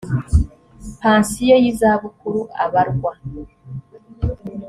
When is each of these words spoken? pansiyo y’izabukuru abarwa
pansiyo 0.99 1.55
y’izabukuru 1.63 2.39
abarwa 2.63 3.11